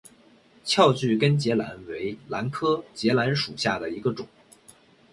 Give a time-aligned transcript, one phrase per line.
[0.63, 4.25] 翘距根节兰为兰科节兰属下的一个种。